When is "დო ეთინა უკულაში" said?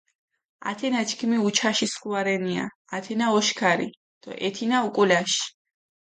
4.21-5.43